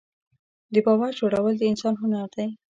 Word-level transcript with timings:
د 0.73 0.75
باور 0.85 1.11
جوړول 1.19 1.53
د 1.57 1.63
انسان 1.71 1.93
هنر 2.01 2.27
دی. 2.35 2.47